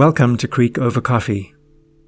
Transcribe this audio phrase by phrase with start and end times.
[0.00, 1.54] Welcome to Creek Over Coffee.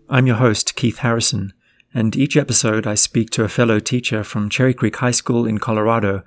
[0.08, 1.52] I'm your host, Keith Harrison,
[1.92, 5.58] and each episode I speak to a fellow teacher from Cherry Creek High School in
[5.58, 6.22] Colorado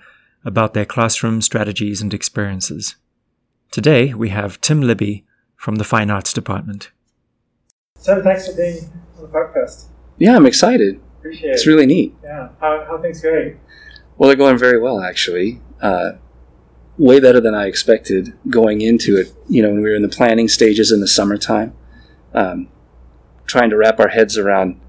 [0.45, 2.97] about their classroom strategies and experiences.
[3.71, 6.91] Today we have Tim Libby from the Fine Arts Department.
[7.99, 8.87] Tim, thanks for being
[9.17, 9.85] on the podcast.
[10.19, 11.01] Yeah, I'm excited.
[11.17, 11.67] Appreciate It's it.
[11.71, 12.13] really neat.
[12.23, 12.49] yeah.
[12.61, 13.59] How, how things going?
[14.19, 15.61] Well, they're going very well, actually.
[15.81, 16.11] Uh,
[16.97, 19.33] way better than I expected going into it.
[19.47, 21.73] You know, when we were in the planning stages in the summertime,
[22.33, 22.69] um,
[23.45, 24.79] trying to wrap our heads around,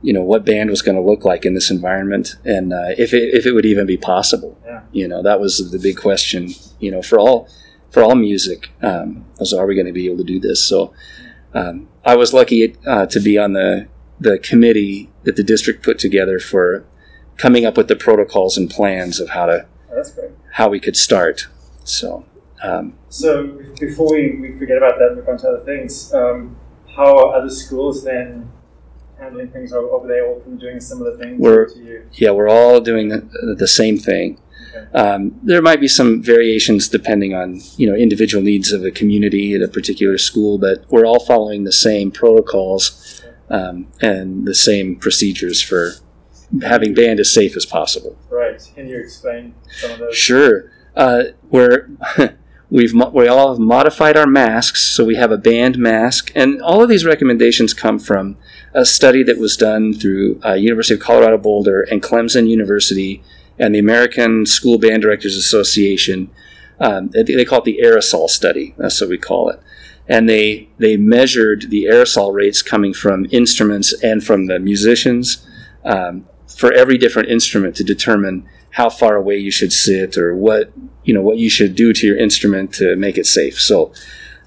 [0.00, 3.14] you know, what band was going to look like in this environment, and uh, if
[3.14, 4.58] it if it would even be possible.
[4.64, 4.82] Yeah.
[4.92, 6.50] You know, that was the big question.
[6.80, 7.48] You know, for all
[7.90, 10.64] for all music, um, was are we going to be able to do this?
[10.64, 10.92] So,
[11.54, 13.88] um, I was lucky uh, to be on the
[14.18, 16.84] the committee that the district put together for
[17.36, 20.30] coming up with the protocols and plans of how to Oh, that's great.
[20.52, 21.48] How we could start.
[21.84, 22.24] So,
[22.62, 26.56] um, So before we, we forget about that and move on to other things, um,
[26.96, 28.50] how are other schools then
[29.18, 29.72] handling things?
[29.72, 32.02] Are, are they all doing similar things We're- to you?
[32.12, 34.38] yeah, we're all doing the, the same thing.
[34.74, 34.98] Okay.
[34.98, 39.54] Um, there might be some variations depending on you know individual needs of a community
[39.54, 44.96] at a particular school, but we're all following the same protocols um, and the same
[44.96, 45.92] procedures for
[46.60, 48.16] having band as safe as possible.
[48.28, 48.60] Right.
[48.74, 50.16] Can you explain some of those?
[50.16, 50.70] Sure.
[50.94, 51.88] Uh, we're
[52.70, 56.82] we've we all have modified our masks, so we have a band mask, and all
[56.82, 58.36] of these recommendations come from
[58.74, 63.22] a study that was done through uh, University of Colorado Boulder and Clemson University
[63.58, 66.30] and the American School Band Directors Association.
[66.80, 68.74] Um, they, they call it the aerosol study.
[68.76, 69.60] That's what we call it.
[70.08, 75.46] And they they measured the aerosol rates coming from instruments and from the musicians
[75.84, 80.72] um, for every different instrument to determine how far away you should sit or what
[81.04, 83.60] you know what you should do to your instrument to make it safe.
[83.60, 83.92] So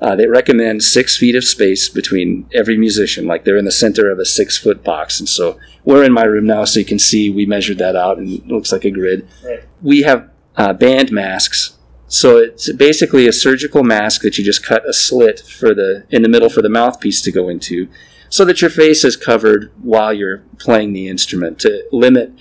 [0.02, 4.10] uh, they recommend six feet of space between every musician, like they're in the center
[4.10, 5.20] of a six foot box.
[5.20, 8.18] And so we're in my room now, so you can see we measured that out,
[8.18, 9.28] and it looks like a grid.
[9.44, 9.64] Right.
[9.82, 11.78] We have uh, band masks.
[12.08, 16.22] So it's basically a surgical mask that you just cut a slit for the in
[16.22, 17.88] the middle for the mouthpiece to go into,
[18.36, 22.34] so that your face is covered while you're playing the instrument to limit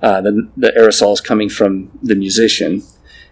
[0.00, 2.82] uh, the, the aerosols coming from the musician.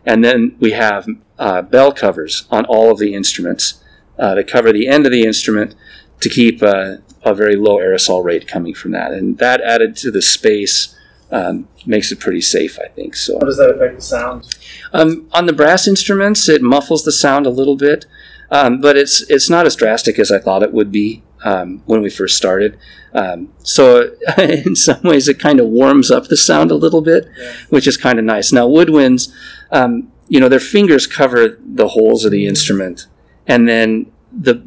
[0.04, 1.06] And then we have
[1.38, 3.82] uh, bell covers on all of the instruments
[4.18, 5.74] uh, to cover the end of the instrument
[6.20, 9.12] to keep uh, a very low aerosol rate coming from that.
[9.12, 10.94] And that added to the space
[11.30, 13.16] um, makes it pretty safe, I think.
[13.16, 13.38] So.
[13.38, 14.58] How does that affect the sound?
[14.92, 18.04] Um, on the brass instruments, it muffles the sound a little bit,
[18.50, 22.02] um, but it's it's not as drastic as I thought it would be um, when
[22.02, 22.78] we first started.
[23.14, 27.28] Um, so in some ways, it kind of warms up the sound a little bit,
[27.38, 27.52] Yeah.
[27.70, 28.52] which is kind of nice.
[28.52, 29.32] Now woodwinds,
[29.70, 33.06] um, you know, their fingers cover the holes of the instrument,
[33.46, 34.62] and then the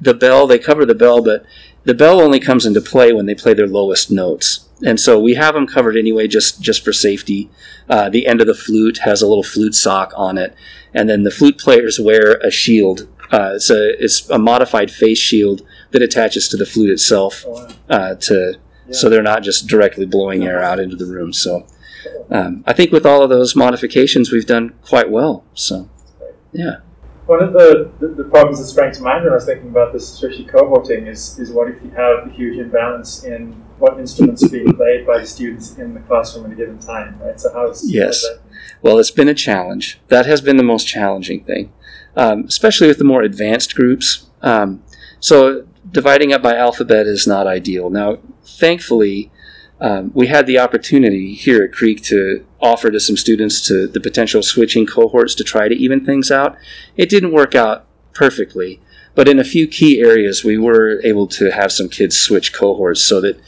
[0.00, 1.44] the bell they cover the bell, but
[1.84, 4.68] the bell only comes into play when they play their lowest notes.
[4.84, 7.48] And so we have them covered anyway, just just for safety.
[7.88, 10.54] Uh, the end of the flute has a little flute sock on it,
[10.92, 13.06] and then the flute players wear a shield.
[13.30, 17.68] Uh, it's a it's a modified face shield that attaches to the flute itself Oh,
[17.88, 18.58] uh, to
[18.90, 21.32] so they're not just directly blowing air out into the room.
[21.32, 21.66] So
[22.30, 25.44] um, I think with all of those modifications, we've done quite well.
[25.54, 25.88] So
[26.52, 26.76] yeah,
[27.26, 29.92] One of the, the, the problems that sprang to mind when I was thinking about
[29.92, 34.44] this, especially cohorting, is, is what if you have a huge imbalance in what instruments
[34.44, 37.38] are being played by the students in the classroom at a given time, right?
[37.40, 38.24] So how's, Yes.
[38.26, 38.38] how's
[38.82, 39.98] well, it's been a challenge.
[40.08, 41.72] That has been the most challenging thing,
[42.14, 44.26] um, especially with the more advanced groups.
[44.42, 44.82] Um,
[45.18, 47.88] so dividing up by alphabet is not ideal.
[47.88, 49.32] Now, thankfully,
[49.80, 53.98] um, we had the opportunity here at Creek to offer to some students to the
[53.98, 56.54] potential switching cohorts to try to even things out.
[56.98, 58.78] It didn't work out perfectly,
[59.14, 63.00] but in a few key areas, we were able to have some kids switch cohorts
[63.00, 63.40] so that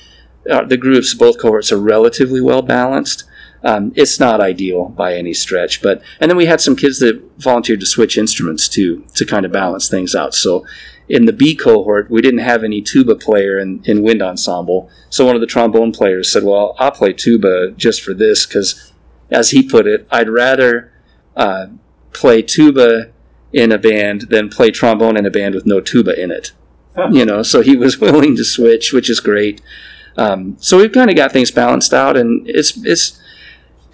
[0.50, 3.24] uh, the groups, both cohorts, are relatively well balanced.
[3.62, 7.22] Um, it's not ideal by any stretch, but and then we had some kids that
[7.36, 10.32] volunteered to switch instruments too to kind of balance things out.
[10.32, 10.64] So
[11.08, 14.90] in the B cohort, we didn't have any tuba player in, in wind ensemble.
[15.08, 18.92] So one of the trombone players said, "Well, I'll play tuba just for this because,
[19.30, 20.92] as he put it, I'd rather
[21.36, 21.68] uh,
[22.12, 23.10] play tuba
[23.52, 26.52] in a band than play trombone in a band with no tuba in it."
[27.10, 29.62] You know, so he was willing to switch, which is great.
[30.16, 33.20] Um, so we've kind of got things balanced out, and it's it's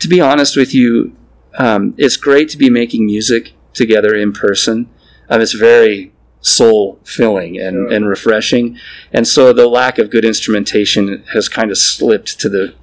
[0.01, 1.15] to be honest with you,
[1.59, 4.89] um, it's great to be making music together in person.
[5.29, 6.14] Um, it's very
[6.45, 7.93] soul filling and, Sure.
[7.93, 8.79] and refreshing,
[9.13, 12.75] and so the lack of good instrumentation has kind of slipped to the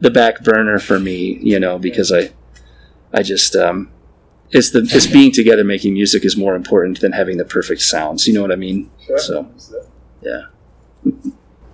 [0.00, 2.30] the back burner for me, you know, because I
[3.12, 3.90] I just um,
[4.50, 8.26] it's the it's being together making music is more important than having the perfect sounds.
[8.26, 8.90] You know what I mean?
[9.06, 9.18] Sure.
[9.18, 9.50] So
[10.20, 10.42] yeah.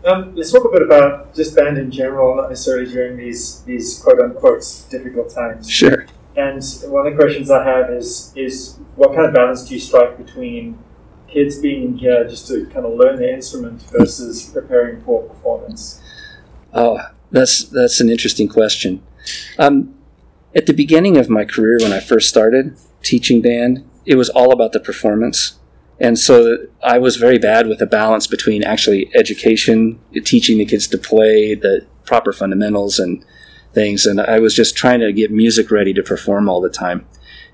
[0.05, 3.99] Um, let's talk a bit about just band in general, not necessarily during these these
[3.99, 5.69] quote unquote difficult times.
[5.69, 6.07] Sure.
[6.37, 9.81] And one of the questions I have is is what kind of balance do you
[9.81, 10.79] strike between
[11.29, 16.03] kids being in here just to kind of learn the instrument versus preparing for performance?
[16.73, 16.99] Oh,
[17.31, 19.03] that's that's an interesting question.
[19.59, 19.95] Um,
[20.57, 24.53] at the beginning of my career, when I first started teaching band, it was all
[24.53, 25.59] about the performance,
[26.01, 30.87] and so I was very bad with the balance between actually education, teaching the kids
[30.89, 33.25] to play the proper fundamentals and
[33.75, 37.07] things, and I was just trying to get music ready to perform all the time.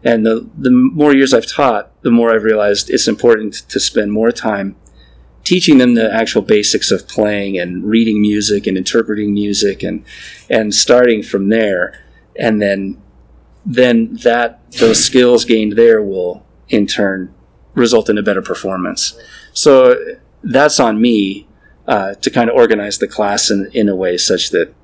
[0.05, 4.12] And the the more years I've taught, the more I've realized it's important to spend
[4.12, 4.77] more time
[5.45, 10.05] teaching them the actual basics of playing and reading music and interpreting music and
[10.51, 11.99] and starting from there.
[12.39, 13.01] And then
[13.65, 17.35] then that those skills gained there will in turn
[17.75, 19.19] result in a better performance.
[19.53, 19.97] So
[20.43, 21.47] that's on me
[21.87, 24.75] uh, to kind of organize the class in, in a way such that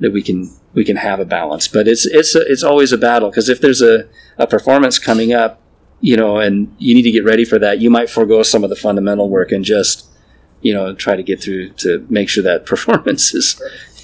[0.00, 2.98] that we can we can have a balance but it's it's a, it's always a
[2.98, 4.08] battle because if there's a,
[4.38, 5.60] a performance coming up
[6.00, 7.80] you know, and you need to get ready for that.
[7.80, 10.06] You might forego some of the fundamental work and just,
[10.60, 13.60] you know, try to get through to make sure that performance is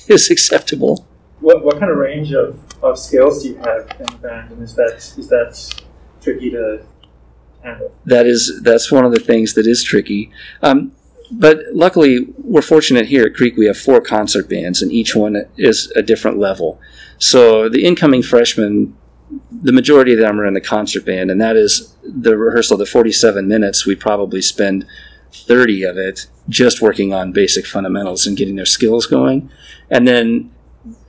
[0.08, 1.06] is acceptable.
[1.40, 4.62] What, what kind of range of, of skills do you have in the band, and
[4.62, 5.82] is that is that
[6.20, 6.84] tricky to
[7.62, 7.92] handle?
[8.06, 10.30] That is that's one of the things that is tricky.
[10.62, 10.92] Um,
[11.30, 13.56] but luckily, we're fortunate here at Creek.
[13.56, 16.80] We have four concert bands, and each one is a different level.
[17.18, 18.96] So the incoming freshmen
[19.50, 22.76] the majority of them are in the concert band, and that is the rehearsal.
[22.76, 24.86] The 47 minutes, we probably spend
[25.32, 29.50] 30 of it just working on basic fundamentals and getting their skills going.
[29.90, 30.52] And then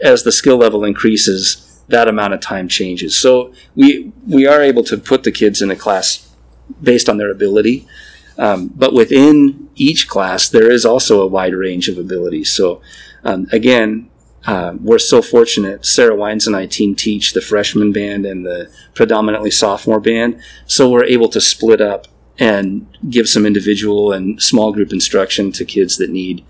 [0.02, 3.16] as the skill level increases, that amount of time changes.
[3.16, 6.34] So we we are able to put the kids in a class
[6.82, 7.88] based on their ability.
[8.38, 12.52] Um, but within each class, there is also a wide range of abilities.
[12.52, 12.82] So
[13.24, 14.10] um, again,
[14.46, 15.86] uh, we're so fortunate.
[15.86, 20.90] Sarah Wines and I team teach the freshman band and the predominantly sophomore band, so
[20.90, 25.98] we're able to split up and give some individual and small group instruction to kids
[25.98, 26.46] that need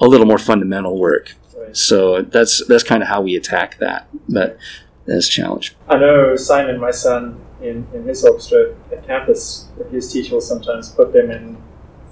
[0.00, 1.34] a little more fundamental work.
[1.56, 1.76] Right.
[1.76, 4.08] So that's that's kind of how we attack that.
[4.28, 4.56] But
[5.08, 5.74] that's a challenge.
[5.88, 10.90] I know Simon, my son, in, in his orchestra at campus, his teacher will sometimes
[10.90, 11.56] put them in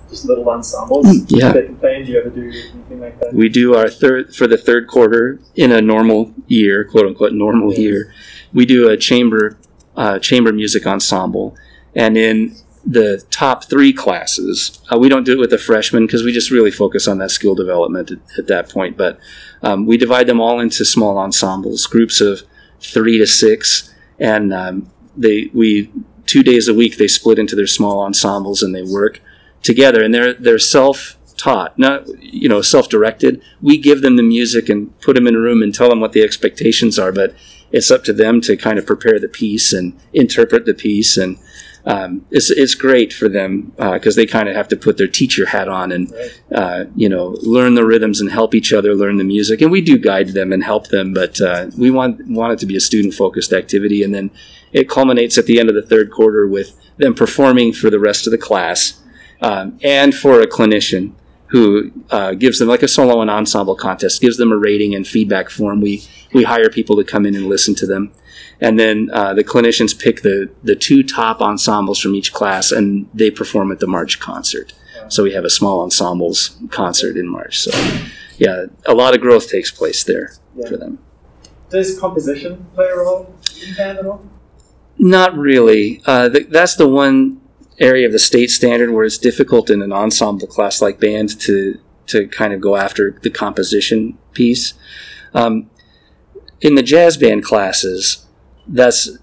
[0.08, 1.52] just little ensembles mm, yeah.
[1.52, 2.04] they can play?
[2.04, 3.34] Do you ever do anything like that?
[3.34, 7.70] We do our third for the third quarter in a normal year, quote unquote normal
[7.70, 7.78] yes.
[7.78, 8.14] year.
[8.52, 9.58] We do a chamber
[9.96, 11.56] uh, chamber music ensemble,
[11.94, 16.22] and in the top three classes, uh, we don't do it with the freshmen because
[16.22, 18.96] we just really focus on that skill development at, at that point.
[18.96, 19.18] But
[19.62, 22.42] um, we divide them all into small ensembles, groups of
[22.80, 25.90] three to six, and um, they we
[26.26, 29.20] two days a week they split into their small ensembles and they work
[29.62, 33.42] together, and they're they're self taught, not you know self directed.
[33.60, 36.12] We give them the music and put them in a room and tell them what
[36.12, 37.34] the expectations are, but
[37.72, 41.38] it's up to them to kind of prepare the piece and interpret the piece and.
[41.86, 45.06] Um, it's, it's great for them because uh, they kind of have to put their
[45.06, 46.12] teacher hat on and
[46.52, 49.62] uh, you know learn the rhythms and help each other learn the music.
[49.62, 52.66] And we do guide them and help them but uh, we want want it to
[52.66, 54.02] be a student focused activity.
[54.02, 54.30] And then
[54.72, 58.26] it culminates at the end of the third quarter with them performing for the rest
[58.26, 59.00] of the class
[59.40, 61.12] um, and for a clinician
[61.48, 65.06] who uh, gives them like a solo and ensemble contest, gives them a rating and
[65.06, 65.80] feedback form.
[65.80, 68.12] We we hire people to come in and listen to them,
[68.60, 73.08] and then uh, the clinicians pick the the two top ensembles from each class, and
[73.12, 74.72] they perform at the March concert.
[75.08, 77.58] So we have a small ensembles concert in March.
[77.58, 77.70] So
[78.38, 80.68] yeah, a lot of growth takes place there yeah.
[80.68, 80.98] for them.
[81.70, 83.34] Does composition play a role
[83.66, 84.24] in band at all?
[84.98, 86.00] Not really.
[86.06, 87.40] Uh, the, that's the one
[87.78, 91.78] area of the state standard where it's difficult in an ensemble class like band to
[92.06, 94.74] to kind of go after the composition piece.
[95.34, 95.68] Um,
[96.60, 98.25] in the jazz band classes,
[98.66, 99.18] that's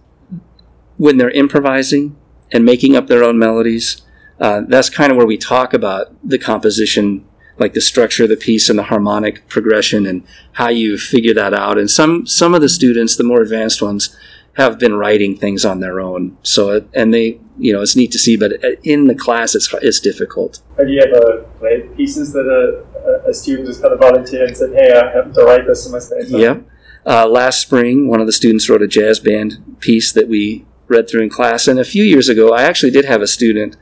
[0.98, 2.16] when they're improvising
[2.52, 4.02] and making up their own melodies.
[4.40, 7.26] Uh, that's kind of where we talk about the composition,
[7.58, 10.24] like the structure of the piece and the harmonic progression, and
[10.54, 11.78] how you figure that out.
[11.78, 14.16] And some some of the students, the more advanced ones,
[14.54, 16.38] have been writing things on their own.
[16.44, 20.00] So, and they, you know, it's neat to see, but in the class, it's, it's
[20.00, 20.62] difficult.
[20.78, 24.74] Have you ever played pieces that a, a student has kind of volunteered and said,
[24.74, 26.40] hey, I have to write this in my spare time?
[26.40, 26.66] Yep.
[27.06, 31.10] Uh, last spring, one of the students wrote a jazz band piece that we read
[31.10, 31.68] through in class.
[31.68, 33.76] And a few years ago, I actually did have a student.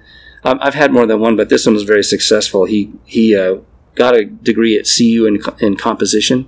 [0.44, 2.66] Um, I've had more than one, but this one was very successful.
[2.66, 3.58] He he uh,
[3.96, 6.48] got a degree at CU in, in composition,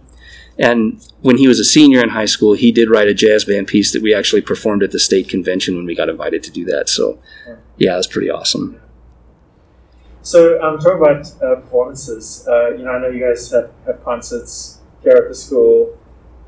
[0.58, 3.68] And when he was a senior in high school, he did write a jazz band
[3.68, 6.63] piece that we actually performed at the state convention when we got invited to do
[6.65, 6.89] that.
[6.89, 7.20] So,
[7.77, 8.80] yeah, it was pretty awesome.
[10.22, 14.03] So, um, talking about uh, performances, uh, you know, I know you guys have, have
[14.06, 15.98] concerts here at the school,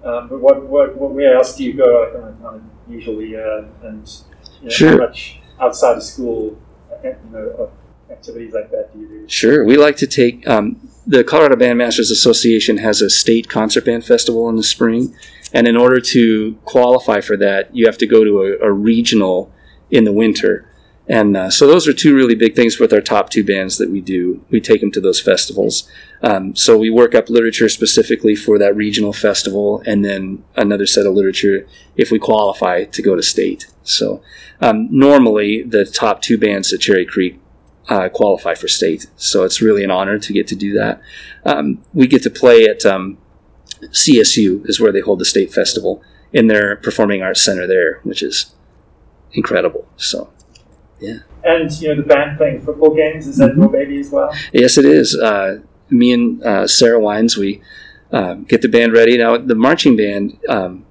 [0.05, 3.63] um, but what, what, what, where else do you go like, on, on usually, uh,
[3.83, 4.21] and
[4.59, 4.91] you know, Sure.
[4.91, 6.57] how much outside of school,
[6.91, 7.71] uh, you know, of
[8.11, 9.29] activities like that do you do?
[9.29, 9.65] Sure.
[9.65, 14.47] We like to take um, the Colorado Bandmasters Association has a state concert band festival
[14.49, 15.15] in the spring,
[15.53, 19.51] and in order to qualify for that, you have to go to a, a regional
[19.91, 20.69] in the winter.
[21.07, 23.91] And uh, so those are two really big things with our top two bands that
[23.91, 24.43] we do.
[24.49, 25.87] We take them to those festivals.
[26.23, 31.05] Um, so we work up literature specifically for that regional festival, and then another set
[31.05, 33.67] of literature if we qualify to go to state.
[33.83, 34.23] So
[34.61, 37.39] um, normally the top two bands at Cherry Creek
[37.87, 39.05] uh, qualify for state.
[39.15, 41.01] So it's really an honor to get to do that.
[41.45, 43.19] Um, we get to play at um,
[43.81, 46.01] CSU is where they hold the state festival
[46.33, 48.55] in their performing arts center there, which is
[49.33, 49.87] incredible.
[49.97, 50.31] So
[51.43, 53.61] And, you know, the band playing football games, is that Mm-hmm.
[53.61, 54.33] your baby as well?
[54.51, 55.15] yes, it is.
[55.15, 55.59] Uh,
[55.89, 57.61] me and uh, Sarah Wines, we
[58.11, 59.17] uh, get the band ready.
[59.17, 60.85] Now the marching band, um,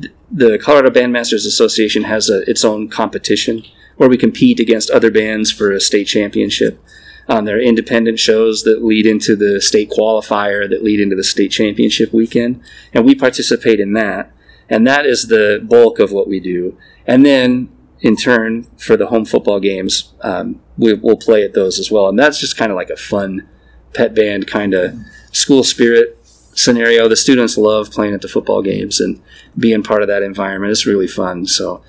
[0.00, 3.64] th- the Colorado Bandmasters Association has a, its own competition
[3.96, 6.80] where we compete against other bands for a state championship.
[7.28, 11.22] Um, there are independent shows that lead into the state qualifier, that lead into the
[11.24, 12.60] state championship weekend,
[12.92, 14.32] and we participate in that.
[14.68, 16.76] And that is the bulk of what we do.
[17.06, 17.68] And then,
[18.02, 22.08] in turn, for the home football games, um, we, we'll play at those as well.
[22.08, 23.48] And that's just kind of like a fun
[23.94, 24.94] pep band kind of
[25.30, 27.08] school spirit scenario.
[27.08, 29.22] The students love playing at the football games and
[29.56, 30.72] being part of that environment.
[30.72, 31.46] It's really fun.
[31.46, 31.82] So,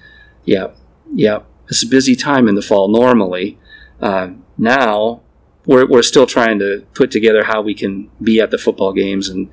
[0.46, 0.67] yeah,
[1.12, 3.58] yeah, it's a busy time in the fall normally.
[4.00, 5.22] Uh, now
[5.65, 9.29] we're, we're still trying to put together how we can be at the football games.
[9.29, 9.50] And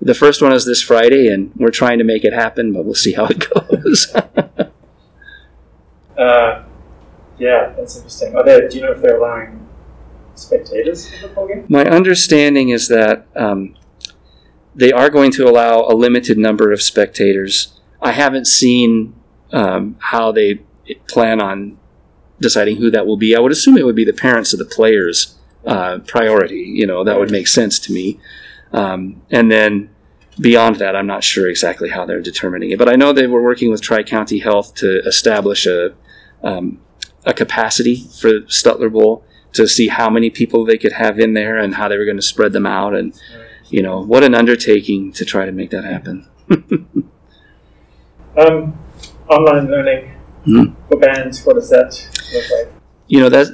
[0.00, 2.94] the first one is this Friday, and we're trying to make it happen, but we'll
[2.94, 4.14] see how it goes.
[6.16, 6.64] Uh,
[7.38, 8.36] yeah, that's interesting.
[8.36, 9.66] Are they, do you know if they're allowing
[10.34, 11.66] spectators to the game?
[11.68, 13.76] My understanding is that um,
[14.74, 17.80] they are going to allow a limited number of spectators.
[18.00, 19.14] I haven't seen
[19.52, 20.60] um, how they
[21.08, 21.78] plan on
[22.40, 23.34] deciding who that will be.
[23.34, 26.72] I would assume it would be the parents of the players' uh, priority.
[26.74, 28.20] You know, that would make sense to me.
[28.72, 29.90] Um, and then
[30.40, 32.78] beyond that, I'm not sure exactly how they're determining it.
[32.78, 35.94] But I know they were working with Tri County Health to establish a
[36.44, 36.80] um,
[37.24, 39.24] a capacity for Stutler Bowl
[39.54, 42.16] to see how many people they could have in there and how they were going
[42.16, 42.94] to spread them out.
[42.94, 43.18] And
[43.70, 46.28] you know, what an undertaking to try to make that happen.
[48.36, 48.76] Um,
[49.28, 50.10] online learning
[50.44, 50.74] Hmm.
[50.88, 51.94] for bands, what does that
[52.34, 52.72] look like?
[53.06, 53.46] you know that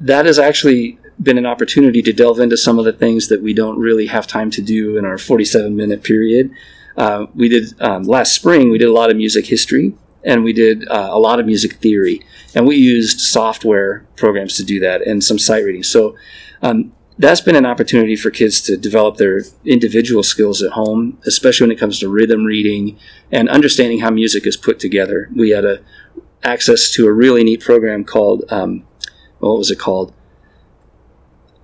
[0.00, 3.52] that has actually been an opportunity to delve into some of the things that we
[3.52, 6.50] don't really have time to do in our 47 minute period.
[6.96, 8.70] Uh, we did um, last spring.
[8.70, 9.94] We did a lot of music history
[10.24, 12.22] and we did uh, a lot of music theory,
[12.54, 15.82] and we used software programs to do that and some sight reading.
[15.82, 16.16] So.
[16.62, 21.66] Um, that's been an opportunity for kids to develop their individual skills at home, especially
[21.66, 22.98] when it comes to rhythm reading
[23.30, 25.28] and understanding how music is put together.
[25.36, 25.80] We had a
[26.42, 28.84] access to a really neat program called um,
[29.38, 30.12] what was it called?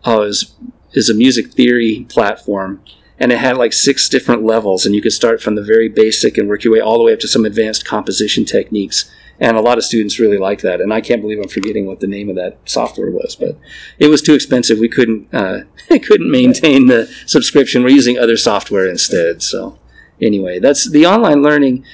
[0.04, 2.82] Oh, it was, a music theory platform,
[3.18, 6.36] and it had like six different levels, and you could start from the very basic
[6.36, 9.10] and work your way all the way up to some advanced composition techniques.
[9.40, 12.00] And a lot of students really liked that, and I can't believe I'm forgetting what
[12.00, 13.56] the name of that software was, but
[14.00, 14.80] it was too expensive.
[14.80, 17.84] We couldn't uh, couldn't maintain the subscription.
[17.84, 19.42] We're using other software instead.
[19.42, 19.78] So
[20.20, 21.84] anyway, that's the online learning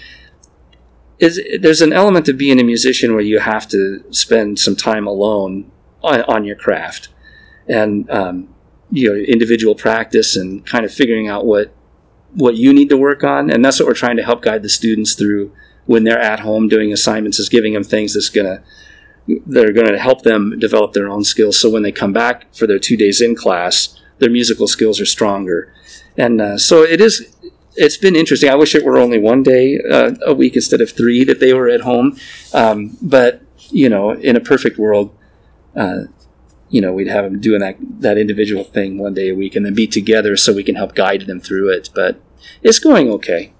[1.18, 5.06] is there's an element of being a musician where you have to spend some time
[5.06, 5.70] alone
[6.02, 7.08] on, on your craft
[7.68, 8.54] and um,
[8.90, 11.74] you know individual practice and kind of figuring out what
[12.34, 14.68] what you need to work on and that's what we're trying to help guide the
[14.68, 15.52] students through
[15.87, 18.62] when they're at home doing assignments is giving them things that's gonna
[19.47, 22.53] that are going to help them develop their own skills so when they come back
[22.55, 25.73] for their two days in class their musical skills are stronger
[26.17, 27.35] and uh, so it is
[27.76, 28.50] it's been interesting.
[28.50, 31.53] I wish it were only one day uh, a week instead of three that they
[31.53, 32.17] were at home.
[32.53, 35.17] Um, but you know, in a perfect world,
[35.75, 36.03] uh,
[36.69, 39.64] you know, we'd have them doing that that individual thing one day a week, and
[39.64, 41.91] then be together so we can help guide them through it.
[41.95, 42.21] But
[42.62, 43.53] it's going okay.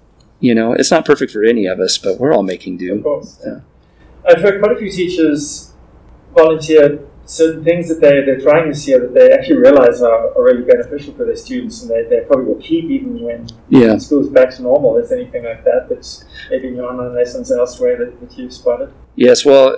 [0.45, 2.97] You know, it's not perfect for any of us, but we're all making do.
[2.97, 3.41] Of course.
[3.43, 3.61] Yeah.
[4.29, 5.73] I've heard quite a few teachers
[6.35, 10.43] volunteer certain things that they, they're trying this year that they actually realize are, are
[10.43, 13.97] really beneficial for their students and they, they probably will keep even when Yeah.
[13.97, 14.97] school's back to normal.
[14.97, 18.53] Is there anything like that that's maybe in your online lessons elsewhere that, that you've
[18.53, 18.93] spotted?
[19.15, 19.77] Yes, well,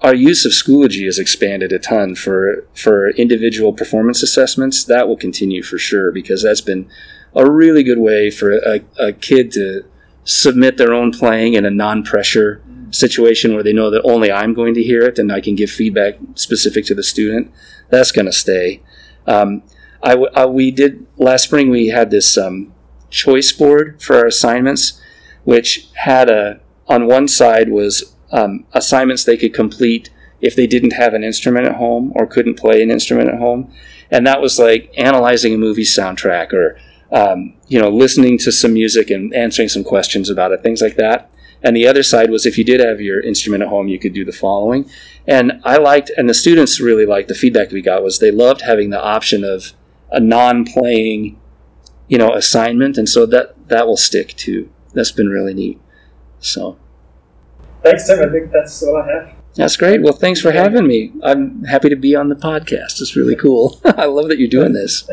[0.00, 4.82] our use of Schoology has expanded a ton for for individual performance assessments.
[4.84, 6.88] That will continue for sure because that's been
[7.36, 9.84] a really good way for a, a kid to
[10.28, 14.74] submit their own playing in a non-pressure situation where they know that only I'm going
[14.74, 17.50] to hear it and I can give feedback specific to the student.
[17.88, 18.82] That's going to stay.
[19.26, 19.62] Um,
[20.02, 21.70] I, I, we did last spring.
[21.70, 22.74] We had this um,
[23.08, 25.00] choice board for our assignments,
[25.44, 30.10] which had a on one side was um, assignments they could complete
[30.42, 33.72] if they didn't have an instrument at home or couldn't play an instrument at home,
[34.10, 36.78] and that was like analyzing a movie soundtrack or
[37.12, 40.96] um, you know listening to some music and answering some questions about it, things like
[40.96, 41.30] that.
[41.62, 44.12] And the other side was if you did have your instrument at home, you could
[44.12, 44.88] do the following.
[45.26, 48.62] And I liked, and the students really liked the feedback we got was they loved
[48.62, 49.72] having the option of
[50.10, 51.38] a non-playing,
[52.06, 54.70] you know, assignment, and so that that will stick too.
[54.94, 55.80] That's been really neat.
[56.40, 56.78] So,
[57.82, 58.20] thanks, Tim.
[58.20, 59.34] I think that's all I have.
[59.54, 60.02] That's great.
[60.02, 61.12] Well, thanks for having me.
[61.22, 63.00] I'm happy to be on the podcast.
[63.00, 63.80] It's really cool.
[63.84, 65.08] I love that you're doing this.